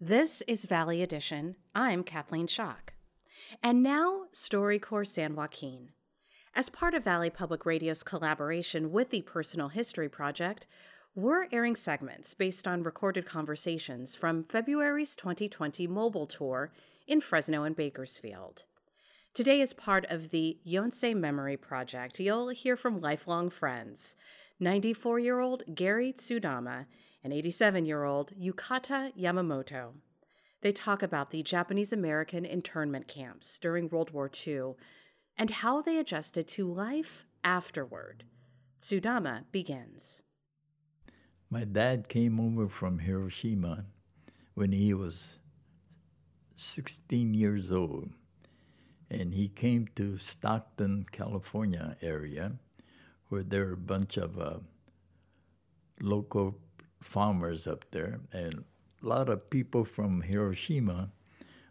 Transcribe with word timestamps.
This 0.00 0.42
is 0.42 0.66
Valley 0.66 1.02
Edition. 1.02 1.56
I'm 1.74 2.04
Kathleen 2.04 2.46
Schock. 2.46 2.90
And 3.64 3.82
now, 3.82 4.26
StoryCorps 4.32 5.08
San 5.08 5.34
Joaquin. 5.34 5.88
As 6.54 6.70
part 6.70 6.94
of 6.94 7.02
Valley 7.02 7.30
Public 7.30 7.66
Radio's 7.66 8.04
collaboration 8.04 8.92
with 8.92 9.10
the 9.10 9.22
Personal 9.22 9.70
History 9.70 10.08
Project, 10.08 10.68
we're 11.16 11.48
airing 11.50 11.74
segments 11.74 12.32
based 12.32 12.68
on 12.68 12.84
recorded 12.84 13.26
conversations 13.26 14.14
from 14.14 14.44
February's 14.44 15.16
2020 15.16 15.88
mobile 15.88 16.28
tour 16.28 16.70
in 17.08 17.20
Fresno 17.20 17.64
and 17.64 17.74
Bakersfield. 17.74 18.66
Today, 19.34 19.60
as 19.60 19.72
part 19.72 20.06
of 20.08 20.30
the 20.30 20.58
Yonsei 20.64 21.12
Memory 21.12 21.56
Project, 21.56 22.20
you'll 22.20 22.50
hear 22.50 22.76
from 22.76 23.00
lifelong 23.00 23.50
friends 23.50 24.14
94 24.60 25.18
year 25.18 25.40
old 25.40 25.62
Gary 25.74 26.12
Tsudama 26.12 26.86
and 27.22 27.32
87 27.32 27.84
year 27.84 28.04
old 28.04 28.32
Yutaka 28.38 29.16
Yamamoto. 29.16 29.92
They 30.60 30.72
talk 30.72 31.02
about 31.02 31.30
the 31.30 31.42
Japanese 31.42 31.92
American 31.92 32.44
internment 32.44 33.06
camps 33.06 33.58
during 33.58 33.88
World 33.88 34.10
War 34.10 34.30
II 34.46 34.72
and 35.36 35.50
how 35.50 35.80
they 35.80 35.98
adjusted 35.98 36.48
to 36.48 36.72
life 36.72 37.24
afterward. 37.44 38.24
Tsudama 38.80 39.44
begins. 39.52 40.22
My 41.50 41.64
dad 41.64 42.08
came 42.08 42.40
over 42.40 42.68
from 42.68 42.98
Hiroshima 42.98 43.86
when 44.54 44.72
he 44.72 44.92
was 44.92 45.38
16 46.56 47.34
years 47.34 47.70
old, 47.70 48.10
and 49.08 49.32
he 49.32 49.48
came 49.48 49.88
to 49.94 50.18
Stockton, 50.18 51.06
California 51.10 51.96
area, 52.02 52.58
where 53.28 53.42
there 53.42 53.66
were 53.66 53.72
a 53.72 53.76
bunch 53.76 54.16
of 54.16 54.38
uh, 54.38 54.58
local 56.00 56.58
farmers 57.00 57.66
up 57.66 57.84
there, 57.90 58.20
and 58.32 58.64
a 59.02 59.06
lot 59.06 59.28
of 59.28 59.50
people 59.50 59.84
from 59.84 60.22
Hiroshima 60.22 61.10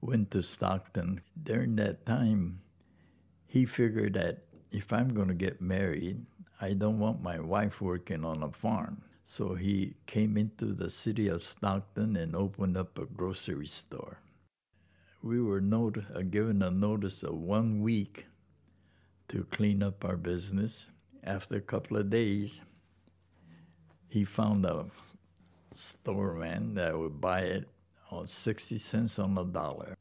went 0.00 0.30
to 0.30 0.42
Stockton. 0.42 1.20
During 1.40 1.76
that 1.76 2.06
time, 2.06 2.60
he 3.46 3.66
figured 3.66 4.14
that 4.14 4.44
if 4.70 4.92
I'm 4.92 5.12
going 5.12 5.28
to 5.28 5.34
get 5.34 5.60
married, 5.60 6.24
I 6.60 6.74
don't 6.74 6.98
want 6.98 7.22
my 7.22 7.40
wife 7.40 7.80
working 7.80 8.24
on 8.24 8.42
a 8.42 8.50
farm. 8.50 9.02
So 9.24 9.54
he 9.54 9.94
came 10.06 10.36
into 10.36 10.72
the 10.72 10.90
city 10.90 11.28
of 11.28 11.42
Stockton 11.42 12.16
and 12.16 12.34
opened 12.34 12.76
up 12.76 12.98
a 12.98 13.06
grocery 13.06 13.66
store. 13.66 14.18
We 15.22 15.40
were 15.40 15.60
not, 15.60 15.98
uh, 16.14 16.22
given 16.22 16.62
a 16.62 16.70
notice 16.70 17.22
of 17.22 17.34
one 17.34 17.80
week 17.80 18.26
to 19.28 19.44
clean 19.44 19.82
up 19.82 20.04
our 20.04 20.16
business. 20.16 20.86
After 21.22 21.56
a 21.56 21.60
couple 21.60 21.98
of 21.98 22.08
days, 22.08 22.60
he 24.08 24.24
found 24.24 24.64
a 24.64 24.86
storeman 25.74 26.74
that 26.74 26.98
would 26.98 27.20
buy 27.20 27.40
it 27.40 27.68
on 28.10 28.26
60 28.26 28.78
cents 28.78 29.18
on 29.18 29.34
the 29.34 29.44
dollar. 29.44 29.96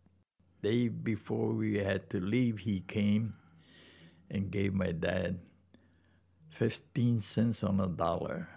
Day 0.62 0.88
before 0.88 1.54
we 1.54 1.76
had 1.76 2.10
to 2.12 2.20
leave, 2.20 2.60
he 2.60 2.82
came 2.82 3.34
and 4.32 4.50
gave 4.50 4.74
my 4.74 4.92
dad 4.92 5.40
15 6.52 7.22
cents 7.22 7.64
on 7.64 7.80
a 7.80 7.88
dollar. 7.88 8.50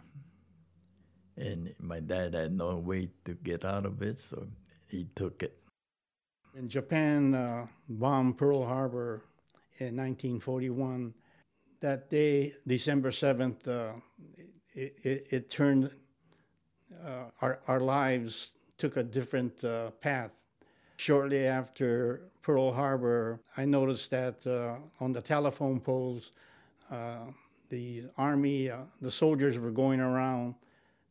And 1.37 1.75
my 1.79 2.01
dad 2.01 2.35
had 2.35 2.53
no 2.53 2.77
way 2.77 3.09
to 3.25 3.35
get 3.35 3.65
out 3.65 3.87
of 3.87 4.03
it, 4.03 4.19
so 4.19 4.47
he 4.87 5.07
took 5.15 5.43
it. 5.43 5.57
When 6.53 6.69
Japan 6.69 7.35
uh, 7.35 7.67
bombed 7.89 8.37
Pearl 8.37 8.65
Harbor 8.67 9.23
in 9.79 9.97
1941, 9.97 11.15
that 11.83 12.09
day, 12.09 12.55
December 12.67 13.11
7th, 13.11 13.67
uh, 13.67 13.93
it, 14.73 14.95
it, 15.03 15.27
it, 15.31 15.51
turned 15.51 15.91
uh, 17.05 17.25
our, 17.43 17.59
our 17.67 17.81
lives 17.81 18.55
took 18.79 18.97
a 18.97 19.03
different 19.03 19.63
uh, 19.65 19.91
path. 20.01 20.31
Shortly 20.97 21.45
after 21.45 22.23
Pearl 22.41 22.73
Harbor, 22.73 23.41
I 23.57 23.65
noticed 23.65 24.13
that 24.13 24.47
uh, 24.47 24.77
on 25.03 25.13
the 25.13 25.21
telephone 25.21 25.81
poles, 25.81 26.31
uh, 26.91 27.27
the 27.69 28.05
army, 28.17 28.71
uh, 28.71 28.83
the 29.01 29.11
soldiers 29.11 29.59
were 29.59 29.73
going 29.73 30.01
around 30.01 30.55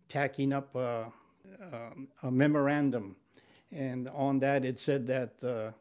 tacking 0.08 0.54
up 0.54 0.74
a, 0.76 1.12
a 2.24 2.32
memorandum. 2.32 3.18
And 3.74 4.08
on 4.10 4.40
that, 4.40 4.64
it 4.64 4.80
said 4.80 5.06
that 5.08 5.74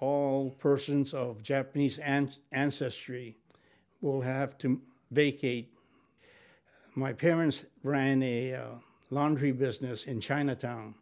all 0.00 0.50
persons 0.58 1.12
of 1.12 1.42
Japanese 1.42 1.98
an- 1.98 2.32
ancestry 2.52 3.36
will 4.02 4.20
have 4.20 4.58
to 4.58 4.80
vacate. 5.10 5.72
My 6.94 7.14
parents 7.14 7.64
ran 7.82 8.22
a 8.22 8.60
laundry 9.10 9.52
business 9.52 10.04
in 10.04 10.20
Chinatown. 10.20 10.94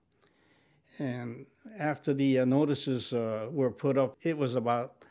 And 0.99 1.47
after 1.79 2.13
the 2.13 2.41
uh, 2.41 2.45
notices 2.45 3.13
uh, 3.13 3.49
were 3.51 3.71
put 3.71 3.97
up, 3.97 4.17
it 4.23 4.37
was 4.37 4.55
about 4.55 5.05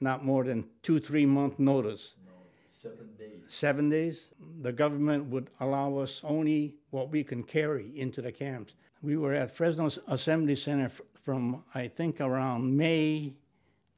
not 0.00 0.24
more 0.24 0.44
than 0.44 0.66
two, 0.82 0.98
three 0.98 1.26
month 1.26 1.58
notice. 1.58 2.14
No, 2.24 2.32
seven 2.72 3.08
days. 3.18 3.44
Seven 3.48 3.90
days. 3.90 4.30
The 4.62 4.72
government 4.72 5.26
would 5.26 5.50
allow 5.60 5.98
us 5.98 6.22
only 6.24 6.76
what 6.90 7.10
we 7.10 7.22
can 7.22 7.42
carry 7.42 7.92
into 7.94 8.22
the 8.22 8.32
camps. 8.32 8.74
We 9.02 9.16
were 9.16 9.34
at 9.34 9.52
Fresno 9.52 9.90
Assembly 10.08 10.56
Center 10.56 10.86
f- 10.86 11.00
from, 11.22 11.64
I 11.74 11.88
think, 11.88 12.20
around 12.20 12.76
May 12.76 13.34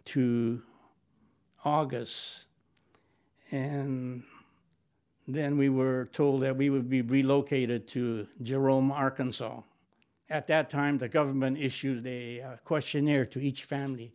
to 0.06 0.62
August. 1.64 2.46
And 3.52 4.22
then 5.28 5.58
we 5.58 5.68
were 5.68 6.08
told 6.12 6.42
that 6.42 6.56
we 6.56 6.70
would 6.70 6.88
be 6.88 7.02
relocated 7.02 7.86
to 7.88 8.26
Jerome, 8.42 8.90
Arkansas. 8.90 9.60
At 10.30 10.46
that 10.46 10.70
time, 10.70 10.96
the 10.96 11.08
government 11.08 11.58
issued 11.58 12.06
a 12.06 12.40
uh, 12.40 12.56
questionnaire 12.64 13.26
to 13.26 13.40
each 13.40 13.64
family. 13.64 14.14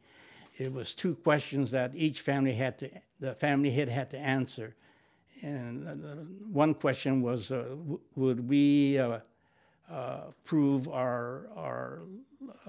It 0.57 0.73
was 0.73 0.95
two 0.95 1.13
questions 1.15 1.69
that 1.71 1.91
each 1.95 2.21
family 2.21 2.53
had 2.53 2.79
to, 2.79 2.89
the 3.19 3.35
family 3.35 3.69
head 3.69 3.89
had 3.89 4.09
to 4.09 4.17
answer. 4.17 4.75
And 5.43 5.87
uh, 5.87 6.15
one 6.51 6.73
question 6.73 7.21
was, 7.21 7.51
uh, 7.51 7.57
w- 7.69 7.99
would 8.15 8.49
we 8.49 8.97
uh, 8.97 9.19
uh, 9.87 10.21
prove 10.43 10.87
our, 10.87 11.47
our 11.55 12.01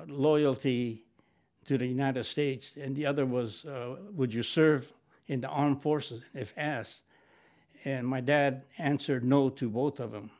loyalty 0.06 1.04
to 1.64 1.78
the 1.78 1.86
United 1.86 2.24
States? 2.24 2.76
And 2.76 2.94
the 2.94 3.06
other 3.06 3.24
was, 3.24 3.64
uh, 3.64 3.96
would 4.12 4.34
you 4.34 4.42
serve 4.42 4.92
in 5.28 5.40
the 5.40 5.48
armed 5.48 5.82
forces 5.82 6.22
if 6.34 6.52
asked? 6.56 7.04
And 7.84 8.08
my 8.08 8.20
dad 8.20 8.64
answered 8.78 9.22
no 9.22 9.50
to 9.50 9.70
both 9.70 10.00
of 10.00 10.10
them. 10.10 10.30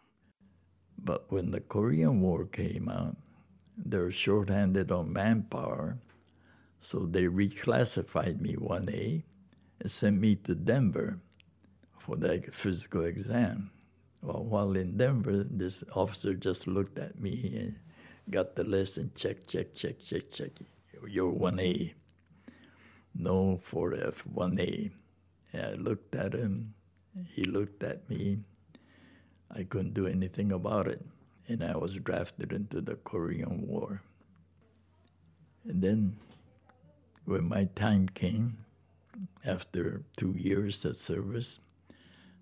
But 0.99 1.31
when 1.31 1.53
the 1.53 1.61
Korean 1.61 2.21
War 2.21 2.45
came 2.45 2.89
out, 2.89 3.17
they 3.77 3.99
were 3.99 4.11
shorthanded 4.11 4.91
on 4.91 5.13
manpower, 5.13 5.99
so 6.81 7.07
they 7.07 7.25
reclassified 7.25 8.41
me 8.41 8.57
1A 8.57 9.23
and 9.81 9.91
sent 9.91 10.21
me 10.21 10.35
to 10.35 10.57
Denver 10.57 11.21
for 11.97 12.17
the 12.17 12.43
physical 12.51 13.05
exam. 13.05 13.71
Well, 14.21 14.45
while 14.45 14.73
in 14.73 14.97
Denver, 14.97 15.45
this 15.49 15.85
officer 15.95 16.35
just 16.35 16.67
looked 16.67 16.99
at 16.99 17.21
me 17.21 17.55
and 17.57 17.77
got 18.29 18.57
the 18.57 18.65
list 18.65 18.99
and 18.99 19.15
check, 19.15 19.47
check, 19.47 19.75
check, 19.75 20.01
check, 20.01 20.33
check. 20.33 20.51
You're 21.07 21.33
1A. 21.33 21.95
No 23.19 23.61
4F, 23.63 24.23
1A. 24.33 24.93
And 25.53 25.63
I 25.63 25.73
looked 25.75 26.15
at 26.15 26.33
him 26.33 26.75
he 27.27 27.45
looked 27.45 27.83
at 27.83 28.09
me. 28.09 28.39
I 29.51 29.63
couldn't 29.65 29.95
do 29.95 30.07
anything 30.07 30.53
about 30.53 30.87
it. 30.87 31.05
And 31.47 31.65
I 31.65 31.77
was 31.77 31.95
drafted 31.95 32.53
into 32.53 32.81
the 32.81 32.97
Korean 32.97 33.67
War. 33.67 34.03
And 35.65 35.83
then, 35.83 36.17
when 37.25 37.49
my 37.49 37.65
time 37.75 38.09
came, 38.09 38.59
after 39.45 40.05
two 40.17 40.35
years 40.37 40.85
of 40.85 40.97
service, 40.97 41.59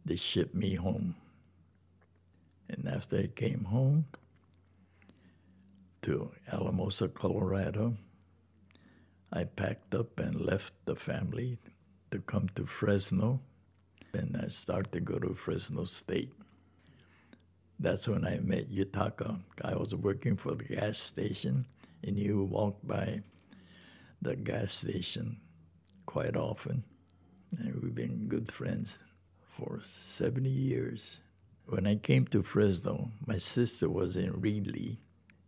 they 0.04 0.16
shipped 0.16 0.54
me 0.54 0.75
home. 0.75 1.14
And 2.69 2.88
after 2.88 3.19
I 3.19 3.26
came 3.28 3.64
home 3.64 4.06
to 6.03 6.32
Alamosa, 6.53 7.08
Colorado, 7.08 7.96
I 9.32 9.44
packed 9.44 9.94
up 9.94 10.19
and 10.19 10.40
left 10.40 10.73
the 10.84 10.96
family 10.96 11.58
to 12.11 12.20
come 12.20 12.49
to 12.55 12.67
Fresno 12.67 13.40
and 14.17 14.37
I 14.37 14.49
started 14.49 14.93
to 14.93 15.00
go 15.00 15.19
to 15.19 15.34
Fresno 15.34 15.84
State. 15.84 16.32
That's 17.78 18.08
when 18.08 18.26
I 18.26 18.38
met 18.38 18.70
Yutaka. 18.70 19.40
I 19.62 19.75
was 19.75 19.94
working 19.94 20.37
for 20.37 20.55
the 20.55 20.64
gas 20.64 20.99
station, 20.99 21.67
and 22.02 22.17
he 22.17 22.32
would 22.32 22.50
walk 22.50 22.78
by 22.82 23.23
the 24.23 24.34
gas 24.34 24.73
station 24.73 25.40
quite 26.06 26.37
often. 26.37 26.84
And 27.58 27.82
we've 27.82 27.94
been 27.94 28.29
good 28.29 28.50
friends 28.50 28.99
for 29.43 29.81
70 29.82 30.49
years. 30.49 31.20
When 31.67 31.87
I 31.87 31.96
came 31.96 32.26
to 32.29 32.43
Fresno, 32.43 33.11
my 33.26 33.37
sister 33.37 33.90
was 33.90 34.17
in 34.17 34.32
Reedley, 34.32 34.99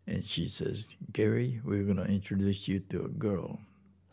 and 0.08 0.24
she 0.24 0.48
says, 0.48 0.96
Gary, 1.12 1.60
we're 1.62 1.84
going 1.84 1.98
to 1.98 2.04
introduce 2.04 2.66
you 2.66 2.80
to 2.80 3.04
a 3.04 3.08
girl. 3.08 3.60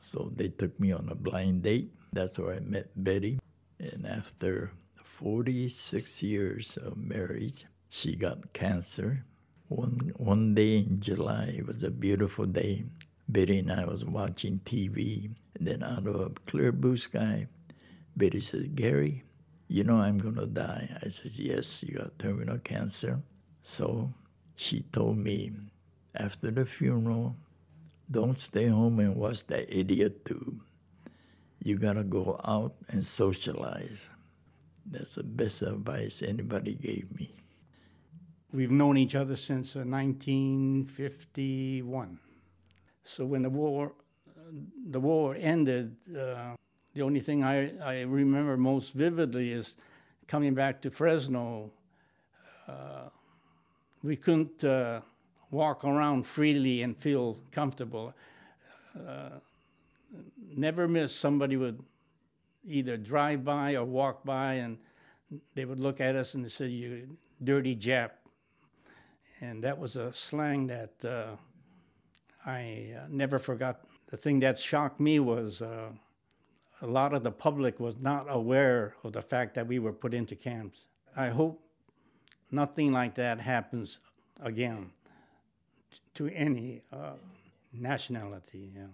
So 0.02 0.30
they 0.36 0.50
took 0.50 0.78
me 0.78 0.92
on 0.92 1.08
a 1.10 1.16
blind 1.16 1.64
date. 1.64 1.94
That's 2.12 2.38
where 2.38 2.56
I 2.56 2.60
met 2.60 2.92
Betty. 3.02 3.40
And 3.80 4.06
after 4.06 4.74
46 5.02 6.22
years 6.22 6.78
of 6.78 6.98
marriage, 6.98 7.66
she 7.90 8.18
got 8.18 8.52
cancer. 8.52 9.24
One, 9.70 10.12
one 10.18 10.54
day 10.54 10.80
in 10.80 11.00
July, 11.00 11.56
it 11.58 11.66
was 11.66 11.82
a 11.82 11.92
beautiful 11.92 12.46
day. 12.46 12.84
Betty 13.30 13.60
and 13.60 13.72
I 13.72 13.86
was 13.86 14.04
watching 14.04 14.60
TV. 14.66 15.34
And 15.58 15.66
then 15.66 15.82
out 15.82 16.08
of 16.08 16.16
a 16.16 16.30
clear 16.46 16.74
blue 16.74 16.98
sky, 16.98 17.48
Betty 18.18 18.42
says, 18.42 18.68
Gary, 18.76 19.24
you 19.70 19.86
know 19.86 19.96
I'm 19.96 20.18
going 20.18 20.36
to 20.36 20.46
die. 20.46 21.00
I 21.02 21.08
said, 21.08 21.32
yes, 21.36 21.84
you 21.84 22.00
got 22.00 22.20
terminal 22.20 22.58
cancer. 22.58 23.22
So 23.64 24.14
she 24.58 24.82
told 24.82 25.18
me, 25.18 25.54
after 26.16 26.52
the 26.52 26.66
funeral, 26.66 27.36
don't 28.10 28.40
stay 28.40 28.68
home 28.68 29.00
and 29.00 29.16
watch 29.16 29.46
that 29.48 29.66
idiot 29.70 30.26
tube. 30.26 30.62
You 31.64 31.78
got 31.78 31.94
to 31.94 32.04
go 32.04 32.40
out 32.44 32.76
and 32.90 33.06
socialize. 33.06 34.10
That's 34.86 35.16
the 35.16 35.24
best 35.24 35.64
advice 35.64 36.22
anybody 36.22 36.76
gave 36.76 37.16
me. 37.16 37.34
We've 38.54 38.70
known 38.72 38.98
each 38.98 39.16
other 39.16 39.36
since 39.36 39.76
uh, 39.76 39.80
1951. 39.80 42.20
So 43.04 43.26
when 43.26 43.42
the 43.42 43.50
war, 43.50 43.94
the 44.90 45.00
war 45.00 45.36
ended, 45.38 45.96
uh, 46.18 46.54
the 46.94 47.02
only 47.02 47.20
thing 47.20 47.44
I, 47.44 47.78
I 47.80 48.04
remember 48.04 48.56
most 48.58 48.94
vividly 48.94 49.52
is 49.52 49.76
coming 50.28 50.54
back 50.54 50.82
to 50.84 50.92
Fresno. 50.92 51.72
Uh, 52.68 53.10
we 54.04 54.16
couldn't 54.16 54.64
uh, 54.64 55.02
walk 55.52 55.84
around 55.84 56.26
freely 56.26 56.82
and 56.82 56.98
feel 56.98 57.38
comfortable. 57.52 58.14
Uh, 58.98 59.30
never 60.56 60.88
miss 60.88 61.14
somebody 61.14 61.58
would 61.58 61.82
either 62.66 62.98
drive 62.98 63.44
by 63.44 63.76
or 63.76 63.86
walk 63.86 64.24
by 64.24 64.54
and 64.56 64.78
they 65.56 65.66
would 65.66 65.80
look 65.80 66.00
at 66.00 66.16
us 66.16 66.34
and 66.36 66.50
say, 66.52 66.68
"You 66.68 67.18
dirty 67.44 67.76
Jap," 67.76 68.12
and 69.42 69.64
that 69.64 69.78
was 69.78 69.96
a 69.96 70.14
slang 70.14 70.68
that 70.68 70.94
uh, 71.04 71.36
I 72.46 72.94
uh, 72.98 73.08
never 73.10 73.40
forgot. 73.40 73.82
The 74.08 74.18
thing 74.18 74.40
that 74.42 74.60
shocked 74.60 75.00
me 75.00 75.20
was 75.20 75.62
uh, 75.62 75.90
a 76.82 76.88
lot 76.88 77.14
of 77.14 77.24
the 77.24 77.32
public 77.32 77.80
was 77.80 77.98
not 77.98 78.28
aware 78.30 78.96
of 79.04 79.14
the 79.14 79.22
fact 79.22 79.56
that 79.56 79.68
we 79.68 79.80
were 79.80 79.94
put 79.94 80.14
into 80.14 80.36
camps. 80.36 80.86
I 81.18 81.30
hope 81.30 81.60
nothing 82.52 82.92
like 82.92 83.16
that 83.16 83.40
happens 83.40 84.00
again 84.42 84.92
to 86.16 86.28
any 86.30 86.82
uh, 86.92 87.14
nationality. 87.74 88.72
Yeah. 88.76 88.88